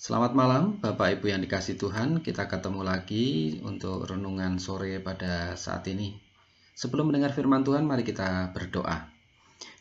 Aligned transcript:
Selamat 0.00 0.32
malam 0.32 0.80
Bapak 0.80 1.20
Ibu 1.20 1.28
yang 1.28 1.44
dikasih 1.44 1.76
Tuhan. 1.76 2.24
Kita 2.24 2.48
ketemu 2.48 2.88
lagi 2.88 3.60
untuk 3.60 4.08
renungan 4.08 4.56
sore 4.56 4.96
pada 4.96 5.60
saat 5.60 5.84
ini. 5.92 6.16
Sebelum 6.72 7.12
mendengar 7.12 7.36
firman 7.36 7.60
Tuhan 7.60 7.84
mari 7.84 8.00
kita 8.00 8.48
berdoa. 8.56 9.12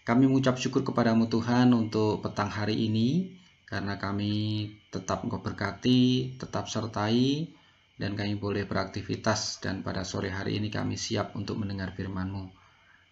Kami 0.04 0.27
mengucap 0.27 0.59
syukur 0.59 0.84
kepadamu 0.84 1.32
Tuhan 1.32 1.71
untuk 1.71 2.20
petang 2.20 2.52
hari 2.52 2.91
ini 2.91 3.32
Karena 3.63 3.95
kami 3.95 4.68
tetap 4.91 5.23
engkau 5.23 5.39
berkati, 5.39 6.36
tetap 6.36 6.67
sertai 6.67 7.47
Dan 7.95 8.20
kami 8.20 8.36
boleh 8.36 8.67
beraktivitas. 8.67 9.63
Dan 9.63 9.88
pada 9.88 10.04
sore 10.04 10.36
hari 10.36 10.59
ini 10.59 10.67
kami 10.67 10.99
siap 10.99 11.31
untuk 11.39 11.63
mendengar 11.63 11.95
firman-Mu. 11.95 12.43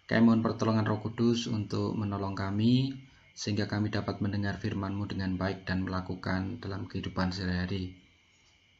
Kami 0.04 0.20
mohon 0.20 0.44
pertolongan 0.44 0.84
roh 0.84 1.00
kudus 1.00 1.48
untuk 1.48 1.96
menolong 1.96 2.36
kami 2.36 3.07
sehingga 3.38 3.70
kami 3.70 3.94
dapat 3.94 4.18
mendengar 4.18 4.58
firman-Mu 4.58 5.14
dengan 5.14 5.38
baik 5.38 5.62
dan 5.62 5.86
melakukan 5.86 6.58
dalam 6.58 6.90
kehidupan 6.90 7.30
sehari-hari. 7.30 7.94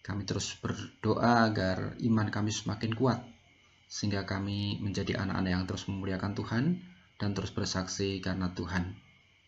Kami 0.03 0.27
terus 0.27 0.59
berdoa 0.59 1.47
agar 1.47 1.95
iman 2.03 2.27
kami 2.27 2.51
semakin 2.51 2.91
kuat, 2.99 3.23
sehingga 3.87 4.27
kami 4.27 4.83
menjadi 4.83 5.15
anak-anak 5.15 5.51
yang 5.55 5.65
terus 5.71 5.87
memuliakan 5.87 6.35
Tuhan 6.35 6.65
dan 7.23 7.31
terus 7.39 7.55
bersaksi 7.55 8.19
karena 8.19 8.51
Tuhan. 8.51 8.99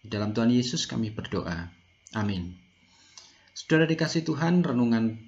dalam 0.00 0.32
Tuhan 0.32 0.48
Yesus 0.48 0.88
kami 0.88 1.12
berdoa. 1.12 1.68
Amin. 2.16 2.56
Saudara 3.52 3.84
dikasih 3.84 4.24
Tuhan, 4.24 4.64
renungan 4.64 5.18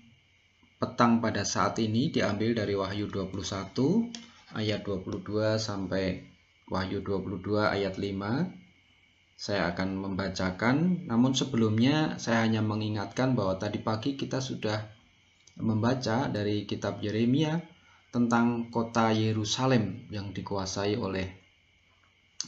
petang 0.80 1.20
pada 1.20 1.44
saat 1.44 1.76
ini 1.82 2.08
diambil 2.08 2.56
dari 2.56 2.72
Wahyu 2.72 3.10
21 3.10 3.36
ayat 4.56 4.80
22 4.80 5.60
sampai 5.60 6.24
Wahyu 6.72 7.04
22 7.04 7.42
ayat 7.68 8.00
5 8.00 8.61
saya 9.42 9.74
akan 9.74 9.98
membacakan. 9.98 11.02
Namun 11.10 11.34
sebelumnya 11.34 12.14
saya 12.22 12.46
hanya 12.46 12.62
mengingatkan 12.62 13.34
bahwa 13.34 13.58
tadi 13.58 13.82
pagi 13.82 14.14
kita 14.14 14.38
sudah 14.38 14.78
membaca 15.58 16.30
dari 16.30 16.62
kitab 16.62 17.02
Yeremia 17.02 17.58
tentang 18.14 18.70
kota 18.70 19.10
Yerusalem 19.10 20.06
yang 20.14 20.30
dikuasai 20.30 20.94
oleh 20.94 21.26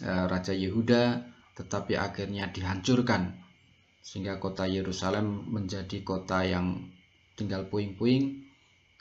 eh, 0.06 0.24
Raja 0.30 0.54
Yehuda 0.54 1.34
tetapi 1.54 1.98
akhirnya 1.98 2.50
dihancurkan 2.50 3.42
sehingga 4.04 4.38
kota 4.42 4.66
Yerusalem 4.66 5.50
menjadi 5.50 6.02
kota 6.02 6.46
yang 6.46 6.90
tinggal 7.34 7.66
puing-puing 7.66 8.46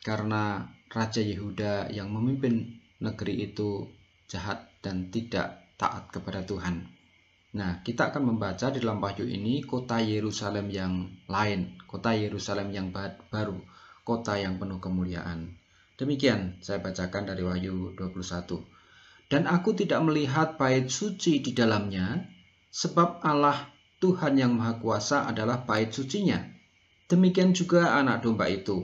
karena 0.01 0.65
Raja 0.89 1.21
Yehuda 1.21 1.89
yang 1.93 2.09
memimpin 2.13 2.79
negeri 3.01 3.49
itu 3.51 3.89
jahat 4.29 4.69
dan 4.85 5.09
tidak 5.09 5.65
taat 5.75 6.07
kepada 6.13 6.45
Tuhan. 6.45 6.92
Nah, 7.53 7.85
kita 7.85 8.09
akan 8.09 8.33
membaca 8.33 8.73
di 8.73 8.81
dalam 8.81 8.97
wahyu 8.97 9.29
ini 9.29 9.61
kota 9.61 10.01
Yerusalem 10.01 10.73
yang 10.73 11.05
lain, 11.29 11.77
kota 11.85 12.17
Yerusalem 12.17 12.73
yang 12.73 12.89
baru, 13.29 13.61
kota 14.01 14.41
yang 14.41 14.57
penuh 14.57 14.81
kemuliaan. 14.81 15.53
Demikian 15.93 16.57
saya 16.65 16.81
bacakan 16.81 17.29
dari 17.29 17.45
Wahyu 17.45 17.93
21. 17.93 18.65
Dan 19.29 19.45
aku 19.45 19.77
tidak 19.77 20.01
melihat 20.01 20.57
bait 20.57 20.89
suci 20.89 21.45
di 21.45 21.53
dalamnya, 21.53 22.25
sebab 22.73 23.21
Allah 23.21 23.69
Tuhan 24.01 24.35
yang 24.35 24.57
Maha 24.57 24.81
Kuasa 24.81 25.29
adalah 25.29 25.61
bait 25.61 25.93
sucinya. 25.93 26.41
Demikian 27.05 27.53
juga 27.53 27.93
anak 27.93 28.25
domba 28.25 28.49
itu. 28.49 28.81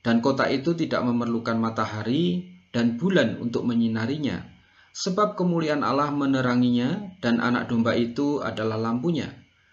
Dan 0.00 0.22
kota 0.22 0.46
itu 0.46 0.72
tidak 0.78 1.02
memerlukan 1.04 1.58
matahari 1.58 2.46
dan 2.70 2.96
bulan 2.96 3.36
untuk 3.42 3.66
menyinarinya, 3.66 4.49
Sebab 4.90 5.38
kemuliaan 5.38 5.86
Allah 5.86 6.10
meneranginya 6.10 7.14
dan 7.22 7.38
anak 7.38 7.70
domba 7.70 7.94
itu 7.94 8.42
adalah 8.42 8.74
lampunya. 8.74 9.30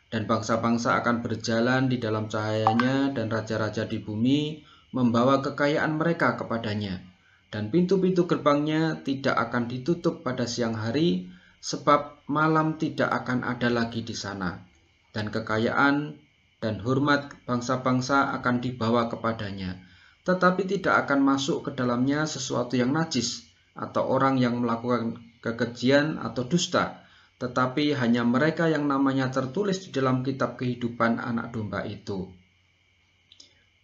Dan 0.07 0.23
bangsa-bangsa 0.23 1.03
akan 1.03 1.19
berjalan 1.25 1.91
di 1.91 1.99
dalam 1.99 2.31
cahayanya 2.31 3.11
dan 3.11 3.27
raja-raja 3.27 3.83
di 3.89 3.99
bumi 3.99 4.61
membawa 4.95 5.43
kekayaan 5.43 5.99
mereka 5.99 6.37
kepadanya. 6.39 7.01
Dan 7.49 7.73
pintu-pintu 7.73 8.29
gerbangnya 8.29 9.03
tidak 9.03 9.35
akan 9.49 9.67
ditutup 9.67 10.23
pada 10.23 10.45
siang 10.47 10.77
hari 10.77 11.27
sebab 11.59 12.23
malam 12.29 12.77
tidak 12.77 13.09
akan 13.11 13.43
ada 13.43 13.67
lagi 13.73 14.05
di 14.05 14.15
sana. 14.15 14.63
Dan 15.11 15.33
kekayaan 15.33 16.13
dan 16.61 16.75
hormat 16.85 17.33
bangsa-bangsa 17.43 18.37
akan 18.37 18.61
dibawa 18.61 19.09
kepadanya. 19.09 19.81
Tetapi 20.23 20.67
tidak 20.67 21.07
akan 21.07 21.19
masuk 21.25 21.67
ke 21.67 21.71
dalamnya 21.73 22.23
sesuatu 22.29 22.77
yang 22.77 22.93
najis 22.93 23.46
atau 23.77 24.09
orang 24.09 24.41
yang 24.41 24.57
melakukan 24.57 25.21
kekejian 25.39 26.17
atau 26.17 26.43
dusta, 26.49 27.05
tetapi 27.37 27.93
hanya 27.93 28.25
mereka 28.25 28.65
yang 28.65 28.89
namanya 28.89 29.29
tertulis 29.29 29.85
di 29.85 29.93
dalam 29.93 30.25
kitab 30.25 30.57
kehidupan 30.57 31.21
anak 31.21 31.53
domba 31.53 31.85
itu. 31.85 32.33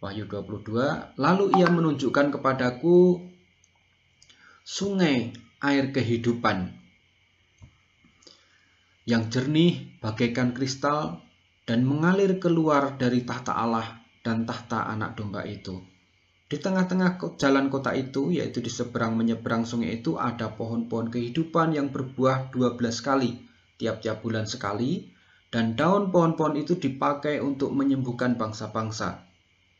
Wahyu 0.02 0.28
22, 0.28 1.16
lalu 1.16 1.44
ia 1.56 1.70
menunjukkan 1.70 2.34
kepadaku 2.34 3.24
sungai 4.66 5.32
air 5.64 5.94
kehidupan 5.94 6.76
yang 9.08 9.32
jernih 9.32 9.96
bagaikan 10.04 10.52
kristal 10.52 11.24
dan 11.64 11.84
mengalir 11.88 12.36
keluar 12.36 13.00
dari 13.00 13.24
tahta 13.24 13.56
Allah 13.56 14.00
dan 14.20 14.44
tahta 14.44 14.88
anak 14.88 15.16
domba 15.16 15.44
itu 15.44 15.93
di 16.44 16.60
tengah-tengah 16.60 17.16
jalan 17.40 17.72
kota 17.72 17.96
itu, 17.96 18.28
yaitu 18.28 18.60
di 18.60 18.68
seberang 18.68 19.16
menyeberang 19.16 19.64
sungai 19.64 19.96
itu, 19.96 20.20
ada 20.20 20.52
pohon-pohon 20.52 21.08
kehidupan 21.08 21.72
yang 21.72 21.88
berbuah 21.88 22.52
12 22.52 23.00
kali, 23.00 23.40
tiap-tiap 23.80 24.20
bulan 24.20 24.44
sekali, 24.44 25.08
dan 25.48 25.72
daun 25.72 26.12
pohon-pohon 26.12 26.60
itu 26.60 26.76
dipakai 26.76 27.40
untuk 27.40 27.72
menyembuhkan 27.72 28.36
bangsa-bangsa. 28.36 29.24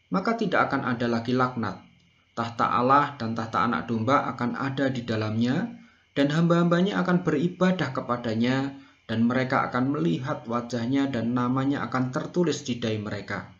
Maka 0.09 0.41
tidak 0.41 0.73
akan 0.73 0.89
ada 0.89 1.05
lagi 1.05 1.37
laknat. 1.37 1.85
Tahta 2.33 2.67
Allah 2.67 3.15
dan 3.21 3.37
tahta 3.37 3.63
anak 3.63 3.87
domba 3.87 4.25
akan 4.33 4.57
ada 4.57 4.89
di 4.89 5.05
dalamnya, 5.05 5.69
dan 6.17 6.33
hamba-hambanya 6.33 7.05
akan 7.05 7.23
beribadah 7.29 7.93
kepadanya, 7.93 8.73
dan 9.05 9.29
mereka 9.29 9.69
akan 9.69 10.01
melihat 10.01 10.49
wajahnya 10.49 11.13
dan 11.13 11.37
namanya 11.37 11.85
akan 11.85 12.09
tertulis 12.09 12.65
di 12.65 12.81
dahi 12.81 12.97
mereka 12.97 13.54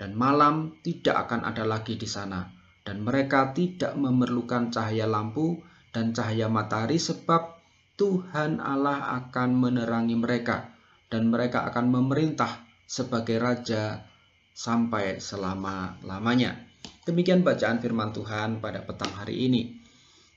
dan 0.00 0.16
malam 0.16 0.80
tidak 0.80 1.28
akan 1.28 1.44
ada 1.44 1.68
lagi 1.68 2.00
di 2.00 2.08
sana, 2.08 2.48
dan 2.80 3.04
mereka 3.04 3.52
tidak 3.52 3.92
memerlukan 4.00 4.72
cahaya 4.72 5.04
lampu 5.04 5.60
dan 5.92 6.16
cahaya 6.16 6.48
matahari, 6.48 6.96
sebab 6.96 7.60
Tuhan 8.00 8.64
Allah 8.64 9.20
akan 9.20 9.60
menerangi 9.60 10.16
mereka, 10.16 10.72
dan 11.12 11.28
mereka 11.28 11.68
akan 11.68 11.92
memerintah 11.92 12.64
sebagai 12.88 13.36
raja 13.36 14.08
sampai 14.56 15.20
selama-lamanya. 15.20 16.56
Demikian 17.04 17.44
bacaan 17.44 17.76
firman 17.84 18.16
Tuhan 18.16 18.64
pada 18.64 18.80
petang 18.80 19.12
hari 19.12 19.44
ini. 19.52 19.84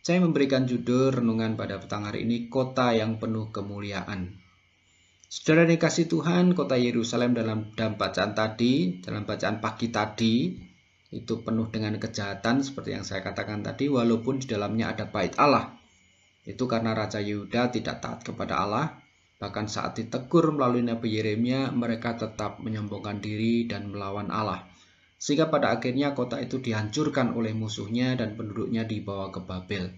Saya 0.03 0.19
memberikan 0.19 0.67
judul 0.67 1.23
renungan 1.23 1.55
pada 1.55 1.79
petang 1.79 2.03
hari 2.03 2.27
ini, 2.27 2.51
Kota 2.51 2.91
yang 2.91 3.15
Penuh 3.15 3.55
Kemuliaan. 3.55 4.42
Saudara 5.33 5.65
dikasih 5.65 6.13
Tuhan, 6.13 6.53
kota 6.53 6.77
Yerusalem 6.77 7.33
dalam, 7.33 7.73
dalam 7.73 7.97
bacaan 7.97 8.37
tadi, 8.37 9.01
dalam 9.01 9.25
bacaan 9.25 9.57
pagi 9.57 9.89
tadi, 9.89 10.53
itu 11.09 11.33
penuh 11.41 11.73
dengan 11.73 11.97
kejahatan 11.97 12.61
seperti 12.61 12.93
yang 12.93 13.01
saya 13.01 13.25
katakan 13.25 13.65
tadi, 13.65 13.89
walaupun 13.89 14.37
di 14.37 14.45
dalamnya 14.45 14.93
ada 14.93 15.09
bait 15.09 15.33
Allah. 15.41 15.73
Itu 16.45 16.69
karena 16.69 16.93
Raja 16.93 17.17
Yehuda 17.17 17.73
tidak 17.73 18.05
taat 18.05 18.21
kepada 18.21 18.61
Allah, 18.61 18.93
bahkan 19.41 19.65
saat 19.65 19.97
ditegur 19.97 20.53
melalui 20.53 20.85
Nabi 20.85 21.17
Yeremia, 21.17 21.73
mereka 21.73 22.13
tetap 22.13 22.61
menyombongkan 22.61 23.17
diri 23.17 23.65
dan 23.65 23.89
melawan 23.89 24.29
Allah. 24.29 24.69
Sehingga 25.17 25.49
pada 25.49 25.73
akhirnya 25.73 26.13
kota 26.13 26.37
itu 26.37 26.61
dihancurkan 26.61 27.33
oleh 27.33 27.57
musuhnya 27.57 28.13
dan 28.13 28.37
penduduknya 28.37 28.85
dibawa 28.85 29.33
ke 29.33 29.41
Babel. 29.41 29.97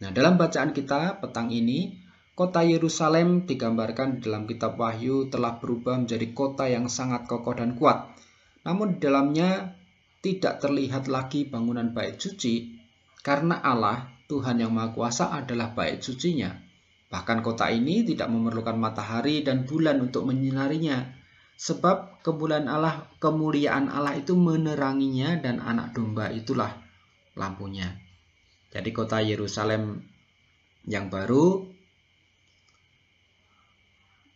Nah, 0.00 0.16
dalam 0.16 0.40
bacaan 0.40 0.72
kita 0.72 1.20
petang 1.20 1.52
ini, 1.52 2.01
Kota 2.32 2.64
Yerusalem 2.64 3.44
digambarkan 3.44 4.16
di 4.16 4.18
dalam 4.24 4.48
kitab 4.48 4.80
Wahyu 4.80 5.28
telah 5.28 5.60
berubah 5.60 6.00
menjadi 6.00 6.32
kota 6.32 6.64
yang 6.64 6.88
sangat 6.88 7.28
kokoh 7.28 7.52
dan 7.52 7.76
kuat. 7.76 8.08
Namun 8.64 8.96
di 8.96 8.98
dalamnya 9.04 9.76
tidak 10.24 10.64
terlihat 10.64 11.12
lagi 11.12 11.44
bangunan 11.44 11.92
bait 11.92 12.16
suci 12.16 12.72
karena 13.20 13.60
Allah, 13.60 14.08
Tuhan 14.32 14.64
yang 14.64 14.72
Maha 14.72 14.96
Kuasa 14.96 15.28
adalah 15.28 15.76
bait 15.76 16.00
sucinya. 16.00 16.56
Bahkan 17.12 17.44
kota 17.44 17.68
ini 17.68 18.00
tidak 18.00 18.32
memerlukan 18.32 18.80
matahari 18.80 19.44
dan 19.44 19.68
bulan 19.68 20.00
untuk 20.00 20.24
menyinarinya 20.24 21.04
sebab 21.60 22.24
kemuliaan 22.24 22.66
Allah, 22.66 23.12
kemuliaan 23.20 23.92
Allah 23.92 24.16
itu 24.16 24.32
meneranginya 24.34 25.36
dan 25.38 25.60
anak 25.60 25.92
domba 25.92 26.32
itulah 26.32 26.80
lampunya. 27.36 27.92
Jadi 28.72 28.88
kota 28.90 29.20
Yerusalem 29.20 30.00
yang 30.88 31.12
baru 31.12 31.71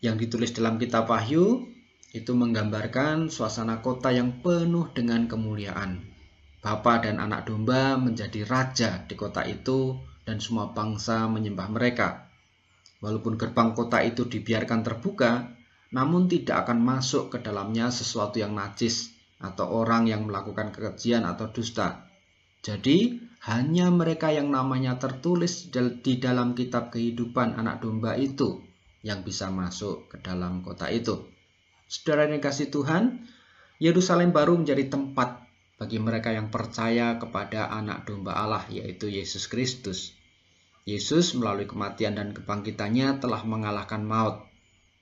yang 0.07 0.17
ditulis 0.17 0.55
dalam 0.55 0.79
kitab 0.79 1.11
Wahyu 1.11 1.67
itu 2.15 2.33
menggambarkan 2.33 3.27
suasana 3.27 3.83
kota 3.83 4.15
yang 4.15 4.39
penuh 4.39 4.87
dengan 4.95 5.27
kemuliaan. 5.27 6.07
Bapa 6.63 7.03
dan 7.03 7.19
anak 7.19 7.51
domba 7.51 7.99
menjadi 7.99 8.47
raja 8.47 9.03
di 9.05 9.19
kota 9.19 9.43
itu 9.43 9.99
dan 10.23 10.39
semua 10.39 10.71
bangsa 10.71 11.27
menyembah 11.27 11.69
mereka. 11.69 12.31
Walaupun 13.03 13.37
gerbang 13.37 13.75
kota 13.75 14.01
itu 14.01 14.25
dibiarkan 14.25 14.81
terbuka, 14.87 15.53
namun 15.93 16.27
tidak 16.27 16.67
akan 16.67 16.83
masuk 16.83 17.35
ke 17.35 17.39
dalamnya 17.43 17.93
sesuatu 17.93 18.41
yang 18.41 18.57
najis 18.57 19.13
atau 19.37 19.69
orang 19.69 20.09
yang 20.09 20.25
melakukan 20.25 20.73
kekejian 20.73 21.23
atau 21.29 21.53
dusta. 21.53 22.09
Jadi, 22.65 23.21
hanya 23.47 23.93
mereka 23.93 24.33
yang 24.33 24.51
namanya 24.51 24.99
tertulis 24.99 25.71
di 26.03 26.19
dalam 26.19 26.57
kitab 26.59 26.91
kehidupan 26.91 27.55
anak 27.55 27.85
domba 27.85 28.19
itu 28.19 28.67
yang 29.07 29.23
bisa 29.23 29.47
masuk 29.55 30.11
ke 30.11 30.19
dalam 30.19 30.67
kota 30.67 30.91
itu. 30.91 31.31
Saudara 31.87 32.27
yang 32.27 32.43
kasih 32.43 32.75
Tuhan, 32.75 33.31
Yerusalem 33.79 34.35
baru 34.35 34.59
menjadi 34.59 34.91
tempat 34.91 35.47
bagi 35.79 36.03
mereka 36.03 36.35
yang 36.35 36.51
percaya 36.51 37.15
kepada 37.15 37.71
anak 37.71 38.11
domba 38.11 38.35
Allah 38.35 38.67
yaitu 38.67 39.07
Yesus 39.07 39.47
Kristus. 39.47 40.11
Yesus 40.83 41.39
melalui 41.39 41.71
kematian 41.71 42.19
dan 42.19 42.35
kebangkitannya 42.35 43.23
telah 43.23 43.47
mengalahkan 43.47 44.03
maut 44.03 44.43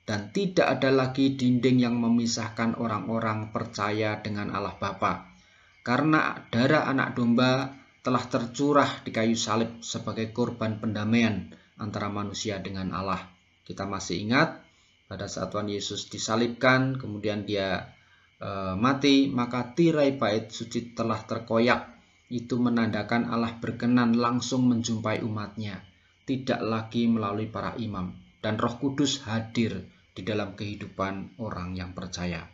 dan 0.05 0.29
tidak 0.37 0.69
ada 0.69 0.93
lagi 0.93 1.33
dinding 1.33 1.81
yang 1.81 1.97
memisahkan 1.97 2.77
orang-orang 2.77 3.49
percaya 3.57 4.21
dengan 4.21 4.53
Allah 4.53 4.77
Bapa. 4.77 5.33
Karena 5.81 6.45
darah 6.53 6.89
anak 6.89 7.17
domba 7.17 7.73
telah 8.05 8.25
tercurah 8.29 9.01
di 9.01 9.13
kayu 9.13 9.37
salib 9.37 9.81
sebagai 9.81 10.29
korban 10.33 10.77
pendamaian 10.77 11.53
antara 11.81 12.13
manusia 12.13 12.61
dengan 12.61 12.93
Allah. 12.93 13.34
Kita 13.65 13.89
masih 13.89 14.21
ingat 14.29 14.61
pada 15.09 15.25
saat 15.25 15.49
Tuhan 15.53 15.73
Yesus 15.73 16.13
disalibkan, 16.13 17.01
kemudian 17.01 17.49
dia 17.49 17.97
e, 18.37 18.77
mati, 18.77 19.33
maka 19.33 19.73
tirai 19.73 20.17
bait 20.17 20.53
suci 20.53 20.93
telah 20.93 21.25
terkoyak. 21.25 21.97
Itu 22.29 22.61
menandakan 22.61 23.29
Allah 23.33 23.57
berkenan 23.57 24.17
langsung 24.17 24.69
menjumpai 24.69 25.25
umatnya, 25.25 25.81
tidak 26.29 26.61
lagi 26.61 27.09
melalui 27.09 27.49
para 27.49 27.73
imam. 27.81 28.17
Dan 28.45 28.61
roh 28.61 28.77
kudus 28.77 29.25
hadir 29.25 29.89
di 30.13 30.21
dalam 30.21 30.53
kehidupan 30.53 31.41
orang 31.41 31.73
yang 31.73 31.97
percaya. 31.97 32.45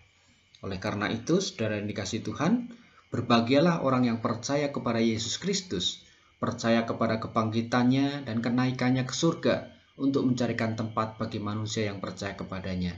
Oleh 0.63 0.79
karena 0.79 1.11
itu, 1.11 1.43
saudara 1.43 1.83
yang 1.83 1.91
dikasih 1.91 2.23
Tuhan, 2.23 2.71
berbahagialah 3.11 3.83
orang 3.83 4.07
yang 4.07 4.19
percaya 4.23 4.71
kepada 4.71 5.03
Yesus 5.03 5.43
Kristus, 5.43 6.07
percaya 6.39 6.87
kepada 6.87 7.19
kebangkitannya 7.19 8.31
dan 8.31 8.39
kenaikannya 8.39 9.03
ke 9.03 9.15
surga, 9.15 9.80
untuk 10.01 10.25
mencarikan 10.25 10.73
tempat 10.73 11.21
bagi 11.21 11.37
manusia 11.37 11.93
yang 11.93 12.01
percaya 12.01 12.33
kepadanya. 12.33 12.97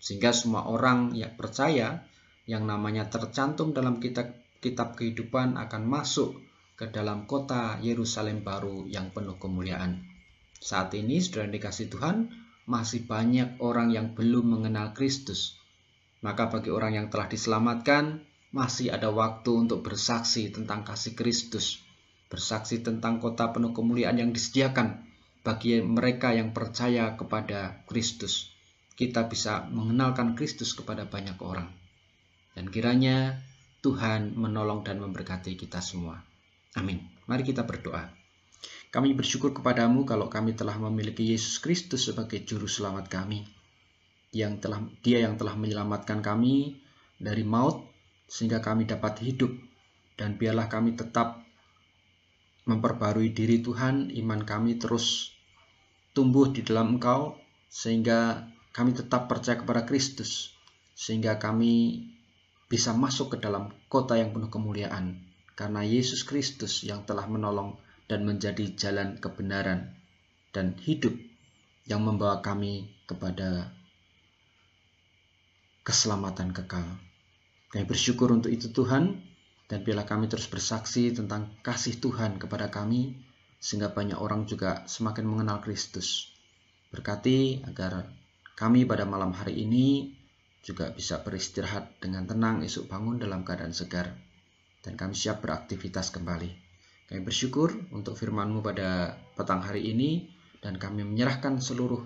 Sehingga 0.00 0.32
semua 0.32 0.64
orang 0.64 1.12
yang 1.12 1.36
percaya 1.36 2.08
yang 2.48 2.64
namanya 2.64 3.12
tercantum 3.12 3.76
dalam 3.76 4.00
kitab, 4.00 4.32
kitab 4.64 4.96
kehidupan 4.96 5.60
akan 5.60 5.82
masuk 5.84 6.40
ke 6.80 6.88
dalam 6.88 7.28
kota 7.28 7.76
Yerusalem 7.84 8.40
baru 8.40 8.88
yang 8.88 9.12
penuh 9.12 9.36
kemuliaan. 9.36 10.00
Saat 10.56 10.96
ini, 10.96 11.20
saudara 11.20 11.52
dikasih 11.52 11.92
Tuhan, 11.92 12.32
masih 12.64 13.04
banyak 13.04 13.60
orang 13.60 13.92
yang 13.92 14.16
belum 14.16 14.56
mengenal 14.56 14.96
Kristus. 14.96 15.60
Maka 16.24 16.48
bagi 16.48 16.72
orang 16.72 16.96
yang 16.96 17.06
telah 17.12 17.28
diselamatkan, 17.28 18.24
masih 18.56 18.96
ada 18.96 19.12
waktu 19.12 19.68
untuk 19.68 19.84
bersaksi 19.84 20.48
tentang 20.48 20.88
kasih 20.88 21.12
Kristus, 21.12 21.84
bersaksi 22.32 22.80
tentang 22.80 23.20
kota 23.20 23.52
penuh 23.52 23.76
kemuliaan 23.76 24.16
yang 24.16 24.32
disediakan 24.32 25.09
bagi 25.40 25.80
mereka 25.80 26.36
yang 26.36 26.52
percaya 26.52 27.16
kepada 27.16 27.84
Kristus. 27.88 28.52
Kita 28.92 29.24
bisa 29.24 29.64
mengenalkan 29.72 30.36
Kristus 30.36 30.76
kepada 30.76 31.08
banyak 31.08 31.40
orang. 31.40 31.68
Dan 32.52 32.68
kiranya 32.68 33.40
Tuhan 33.80 34.36
menolong 34.36 34.84
dan 34.84 35.00
memberkati 35.00 35.56
kita 35.56 35.80
semua. 35.80 36.20
Amin. 36.76 37.00
Mari 37.24 37.42
kita 37.48 37.64
berdoa. 37.64 38.12
Kami 38.92 39.16
bersyukur 39.16 39.56
kepadamu 39.56 40.04
kalau 40.04 40.28
kami 40.28 40.52
telah 40.52 40.76
memiliki 40.76 41.32
Yesus 41.32 41.62
Kristus 41.64 42.12
sebagai 42.12 42.44
juru 42.44 42.68
selamat 42.68 43.08
kami. 43.08 43.48
Yang 44.36 44.68
telah 44.68 44.80
dia 45.00 45.24
yang 45.24 45.40
telah 45.40 45.56
menyelamatkan 45.56 46.20
kami 46.20 46.76
dari 47.16 47.40
maut 47.46 47.88
sehingga 48.28 48.60
kami 48.60 48.84
dapat 48.84 49.24
hidup 49.24 49.50
dan 50.20 50.36
biarlah 50.36 50.68
kami 50.68 50.94
tetap 50.94 51.39
memperbarui 52.70 53.34
diri 53.34 53.58
Tuhan, 53.58 54.14
iman 54.14 54.40
kami 54.46 54.78
terus 54.78 55.34
tumbuh 56.14 56.46
di 56.54 56.62
dalam 56.62 56.94
Engkau 56.98 57.34
sehingga 57.66 58.46
kami 58.70 58.94
tetap 58.94 59.26
percaya 59.26 59.58
kepada 59.58 59.82
Kristus 59.82 60.54
sehingga 60.94 61.42
kami 61.42 62.06
bisa 62.70 62.94
masuk 62.94 63.34
ke 63.34 63.36
dalam 63.42 63.74
kota 63.90 64.14
yang 64.14 64.30
penuh 64.30 64.46
kemuliaan 64.46 65.18
karena 65.58 65.82
Yesus 65.82 66.22
Kristus 66.22 66.86
yang 66.86 67.02
telah 67.02 67.26
menolong 67.26 67.74
dan 68.06 68.22
menjadi 68.22 68.74
jalan 68.78 69.18
kebenaran 69.18 69.94
dan 70.54 70.78
hidup 70.82 71.14
yang 71.86 72.02
membawa 72.06 72.42
kami 72.42 72.90
kepada 73.06 73.70
keselamatan 75.82 76.54
kekal. 76.54 76.86
Kami 77.70 77.84
bersyukur 77.86 78.30
untuk 78.34 78.50
itu 78.50 78.70
Tuhan 78.70 79.29
dan 79.70 79.86
biarlah 79.86 80.02
kami 80.02 80.26
terus 80.26 80.50
bersaksi 80.50 81.14
tentang 81.14 81.54
kasih 81.62 82.02
Tuhan 82.02 82.42
kepada 82.42 82.74
kami, 82.74 83.14
sehingga 83.62 83.94
banyak 83.94 84.18
orang 84.18 84.50
juga 84.50 84.82
semakin 84.90 85.22
mengenal 85.22 85.62
Kristus. 85.62 86.34
Berkati 86.90 87.62
agar 87.62 88.10
kami 88.58 88.82
pada 88.82 89.06
malam 89.06 89.30
hari 89.30 89.62
ini 89.62 90.10
juga 90.66 90.90
bisa 90.90 91.22
beristirahat 91.22 92.02
dengan 92.02 92.26
tenang 92.26 92.66
esok 92.66 92.90
bangun 92.90 93.22
dalam 93.22 93.46
keadaan 93.46 93.70
segar. 93.70 94.10
Dan 94.82 94.98
kami 94.98 95.14
siap 95.14 95.44
beraktivitas 95.44 96.10
kembali. 96.10 96.50
Kami 97.06 97.20
bersyukur 97.22 97.70
untuk 97.94 98.18
firman-Mu 98.18 98.64
pada 98.66 99.14
petang 99.38 99.62
hari 99.62 99.86
ini 99.86 100.34
dan 100.58 100.82
kami 100.82 101.06
menyerahkan 101.06 101.62
seluruh 101.62 102.02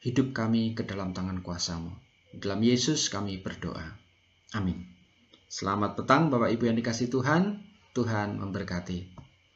hidup 0.00 0.32
kami 0.32 0.72
ke 0.72 0.88
dalam 0.88 1.12
tangan 1.12 1.44
kuasa-Mu. 1.44 1.92
Dalam 2.38 2.60
Yesus 2.64 3.12
kami 3.12 3.44
berdoa. 3.44 3.98
Amin. 4.56 4.97
Selamat 5.48 5.96
petang 5.96 6.28
Bapak 6.28 6.52
Ibu 6.52 6.68
yang 6.68 6.76
dikasih 6.76 7.08
Tuhan. 7.08 7.64
Tuhan 7.96 8.36
memberkati. 8.36 9.27